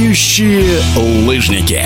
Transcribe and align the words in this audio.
Летающие 0.00 0.80
лыжники. 1.26 1.82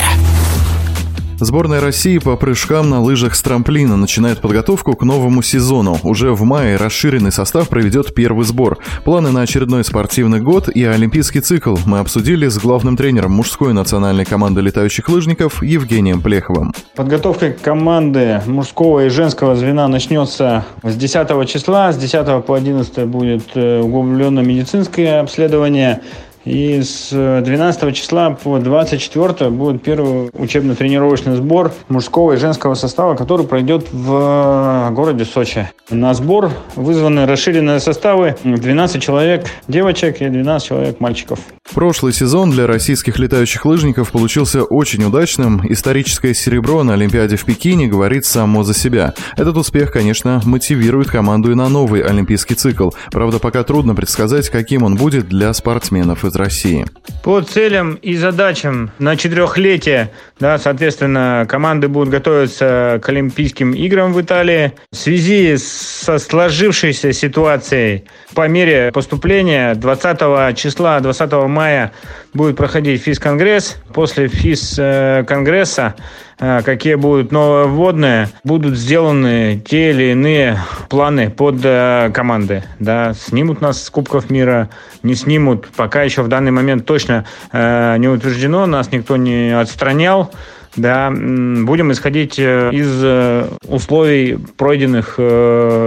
Сборная 1.41 1.81
России 1.81 2.19
по 2.19 2.37
прыжкам 2.37 2.88
на 2.88 3.03
лыжах 3.03 3.35
с 3.35 3.43
трамплина 3.43 3.97
начинает 3.97 4.40
подготовку 4.40 4.95
к 4.95 5.03
новому 5.03 5.43
сезону. 5.43 5.99
Уже 6.04 6.33
в 6.33 6.45
мае 6.45 6.77
расширенный 6.77 7.33
состав 7.33 7.69
проведет 7.69 8.15
первый 8.15 8.45
сбор. 8.45 8.79
Планы 9.04 9.33
на 9.33 9.42
очередной 9.42 9.83
спортивный 9.83 10.40
год 10.40 10.69
и 10.69 10.85
олимпийский 10.85 11.40
цикл 11.40 11.77
мы 11.87 11.99
обсудили 11.99 12.47
с 12.47 12.56
главным 12.56 12.97
тренером 12.97 13.33
мужской 13.33 13.72
национальной 13.72 14.24
команды 14.24 14.60
летающих 14.60 15.08
лыжников 15.08 15.60
Евгением 15.62 16.23
Плеховым. 16.23 16.73
Подготовка 16.95 17.51
команды 17.51 18.41
мужского 18.46 19.06
и 19.06 19.09
женского 19.09 19.56
звена 19.56 19.88
начнется 19.88 20.65
с 20.84 20.95
10 20.95 21.48
числа. 21.48 21.92
С 21.92 21.96
10 21.96 22.45
по 22.45 22.55
11 22.55 23.07
будет 23.07 23.43
э, 23.55 23.81
углубленное 23.81 24.45
медицинское 24.45 25.19
обследование. 25.19 26.01
И 26.45 26.83
с 26.83 27.11
12 27.11 27.97
числа 27.97 28.30
по 28.30 28.59
24 28.59 29.51
будет 29.51 29.83
первый 29.83 30.30
учебно-тренировочный 30.33 31.37
сбор 31.37 31.73
мужского 31.89 32.33
и 32.33 32.37
женского 32.37 32.75
состава, 32.75 33.15
который 33.15 33.47
пройдет 33.47 33.87
в 33.93 34.91
городе 34.93 35.25
Сочи. 35.25 35.70
На 35.91 36.12
сбор 36.15 36.51
вызваны 36.77 37.27
расширенные 37.27 37.80
составы 37.80 38.37
12 38.45 39.03
человек 39.03 39.47
девочек 39.69 40.20
и 40.20 40.29
12 40.29 40.69
человек 40.69 41.01
мальчиков. 41.01 41.39
Прошлый 41.73 42.12
сезон 42.12 42.51
для 42.51 42.67
российских 42.67 43.19
летающих 43.19 43.65
лыжников 43.65 44.12
получился 44.12 44.62
очень 44.62 45.03
удачным. 45.05 45.62
Историческое 45.69 46.34
серебро 46.34 46.84
на 46.84 46.92
Олимпиаде 46.92 47.37
в 47.37 47.45
Пекине 47.45 47.89
говорит 47.89 48.27
само 48.27 48.62
за 48.62 48.75
себя. 48.75 49.15
Этот 49.37 49.56
успех, 49.56 49.91
конечно, 49.91 50.41
мотивирует 50.45 51.09
команду 51.09 51.51
и 51.51 51.55
на 51.55 51.69
новый 51.69 52.03
олимпийский 52.03 52.55
цикл. 52.55 52.91
Правда, 53.11 53.39
пока 53.39 53.65
трудно 53.65 53.95
предсказать, 53.95 54.50
каким 54.50 54.84
он 54.84 54.97
будет 54.97 55.28
для 55.28 55.53
спортсменов 55.53 56.25
из 56.25 56.34
из 56.35 56.37
России. 56.37 56.87
По 57.23 57.41
целям 57.41 57.95
и 57.95 58.17
задачам 58.17 58.91
на 58.99 59.17
четырехлетие, 59.17 60.11
да, 60.39 60.59
соответственно, 60.59 61.47
команды 61.49 61.89
будут 61.89 62.11
готовиться 62.11 63.01
к 63.03 63.09
Олимпийским 63.09 63.73
играм 63.73 64.13
в 64.13 64.21
Италии. 64.21 64.73
В 64.91 64.97
связи 64.97 65.57
со 65.57 66.19
сложившейся 66.19 67.12
ситуацией 67.12 68.05
по 68.35 68.49
мере 68.49 68.91
поступления 68.93 69.75
20 69.75 70.57
числа, 70.57 71.01
20 71.01 71.33
мая 71.49 71.93
будет 72.35 72.57
проходить 72.57 73.03
физ-конгресс. 73.03 73.77
После 73.95 74.29
физ-конгресса 74.29 75.95
э, 76.41 76.62
какие 76.65 76.97
будут 76.97 77.31
новые 77.31 77.67
вводные, 77.69 78.29
будут 78.43 78.77
сделаны 78.77 79.62
те 79.65 79.91
или 79.91 80.11
иные 80.11 80.59
планы 80.91 81.31
под 81.31 81.61
э, 81.62 82.11
команды. 82.12 82.65
Да, 82.81 83.15
снимут 83.15 83.61
нас 83.61 83.85
с 83.85 83.91
Кубков 83.91 84.31
мира, 84.31 84.69
не 85.03 85.15
снимут. 85.15 85.69
Пока 85.77 86.03
еще 86.03 86.23
в 86.25 86.28
данный 86.28 86.50
момент 86.50 86.86
точно 86.86 87.25
э, 87.53 87.97
не 87.98 88.08
утверждено, 88.08 88.67
нас 88.67 88.91
никто 88.92 89.17
не 89.17 89.58
отстранял. 89.58 90.33
Да, 90.77 91.08
будем 91.08 91.92
исходить 91.92 92.36
из 92.36 93.48
условий 93.69 94.36
пройденных 94.56 95.20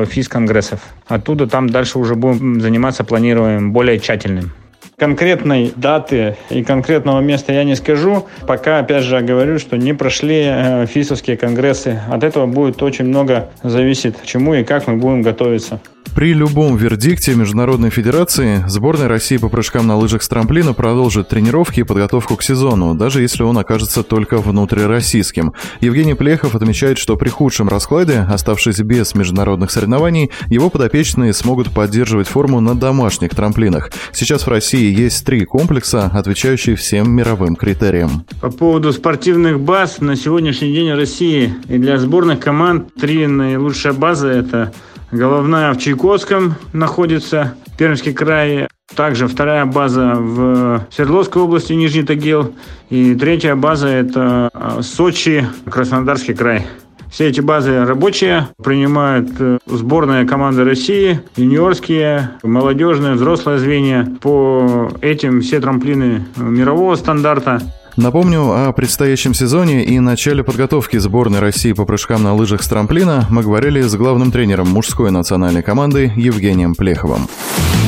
физ-конгрессов. 0.09 0.79
Оттуда 1.07 1.45
там 1.45 1.69
дальше 1.69 1.99
уже 1.99 2.15
будем 2.15 2.61
заниматься 2.61 3.03
планируем 3.03 3.73
более 3.73 3.99
тщательным. 3.99 4.53
Конкретной 4.99 5.73
даты 5.75 6.37
и 6.49 6.63
конкретного 6.63 7.19
места 7.19 7.53
я 7.53 7.63
не 7.63 7.75
скажу. 7.75 8.25
Пока, 8.47 8.79
опять 8.79 9.03
же, 9.03 9.21
говорю, 9.21 9.59
что 9.59 9.77
не 9.77 9.93
прошли 9.93 10.41
э, 10.47 10.85
фисовские 10.87 11.37
конгрессы. 11.37 12.01
От 12.09 12.23
этого 12.23 12.47
будет 12.47 12.81
очень 12.81 13.05
много 13.05 13.49
зависеть, 13.61 14.15
чему 14.23 14.55
и 14.55 14.63
как 14.63 14.87
мы 14.87 14.95
будем 14.95 15.21
готовиться. 15.21 15.81
При 16.17 16.33
любом 16.33 16.77
вердикте 16.77 17.35
Международной 17.35 17.91
Федерации 17.91 18.65
сборная 18.67 19.07
России 19.07 19.37
по 19.37 19.49
прыжкам 19.49 19.85
на 19.85 19.97
лыжах 19.97 20.23
с 20.23 20.27
трамплина 20.27 20.73
продолжит 20.73 21.29
тренировки 21.29 21.81
и 21.81 21.83
подготовку 21.83 22.35
к 22.37 22.41
сезону, 22.41 22.95
даже 22.95 23.21
если 23.21 23.43
он 23.43 23.55
окажется 23.55 24.01
только 24.01 24.39
внутрироссийским. 24.39 25.53
Евгений 25.79 26.15
Плехов 26.15 26.55
отмечает, 26.55 26.97
что 26.97 27.17
при 27.17 27.29
худшем 27.29 27.69
раскладе, 27.69 28.25
оставшись 28.27 28.79
без 28.79 29.13
международных 29.13 29.69
соревнований, 29.69 30.31
его 30.47 30.71
подопечные 30.71 31.33
смогут 31.33 31.69
поддерживать 31.69 32.27
форму 32.27 32.61
на 32.61 32.73
домашних 32.73 33.35
трамплинах. 33.35 33.91
Сейчас 34.11 34.47
в 34.47 34.49
России 34.49 34.91
есть 34.91 35.23
три 35.23 35.45
комплекса, 35.45 36.05
отвечающие 36.11 36.75
всем 36.75 37.11
мировым 37.11 37.55
критериям. 37.55 38.25
По 38.41 38.49
поводу 38.49 38.91
спортивных 38.91 39.59
баз, 39.59 40.01
на 40.01 40.15
сегодняшний 40.15 40.73
день 40.73 40.91
в 40.91 40.95
России 40.95 41.53
и 41.69 41.77
для 41.77 41.99
сборных 41.99 42.39
команд 42.39 42.91
три 42.95 43.27
наилучшие 43.27 43.93
базы– 43.93 44.27
это 44.29 44.73
Головная 45.11 45.73
в 45.73 45.77
Чайковском 45.77 46.55
находится, 46.73 47.55
Пермский 47.77 48.13
край. 48.13 48.67
Также 48.93 49.27
вторая 49.27 49.65
база 49.65 50.15
в 50.15 50.85
Свердловской 50.91 51.41
области, 51.41 51.73
Нижний 51.73 52.03
Тагил. 52.03 52.55
И 52.89 53.15
третья 53.15 53.55
база– 53.55 53.87
это 53.89 54.49
а, 54.53 54.81
Сочи, 54.81 55.47
Краснодарский 55.69 56.33
край. 56.33 56.65
Все 57.09 57.27
эти 57.27 57.39
базы 57.39 57.85
рабочие, 57.85 58.49
принимают 58.61 59.29
э, 59.39 59.59
сборная 59.65 60.25
команды 60.25 60.65
России, 60.65 61.21
юниорские, 61.37 62.31
молодежные, 62.43 63.13
взрослые 63.13 63.59
звенья. 63.59 64.05
По 64.21 64.91
этим 65.01 65.41
все 65.41 65.61
трамплины 65.61 66.25
мирового 66.35 66.95
стандарта. 66.95 67.61
Напомню, 67.97 68.67
о 68.67 68.71
предстоящем 68.73 69.33
сезоне 69.33 69.83
и 69.83 69.99
начале 69.99 70.43
подготовки 70.43 70.97
сборной 70.97 71.39
России 71.39 71.73
по 71.73 71.83
прыжкам 71.83 72.21
на 72.21 72.35
лыжах 72.35 72.61
с 72.61 72.67
трамплина 72.67 73.25
мы 73.31 73.41
говорили 73.41 73.81
с 73.81 73.95
главным 73.95 74.31
тренером 74.31 74.69
мужской 74.69 75.09
национальной 75.09 75.63
команды 75.63 76.13
Евгением 76.15 76.75
Плеховым. 76.75 77.27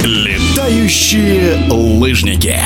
Летающие 0.04 1.70
лыжники. 1.70 2.58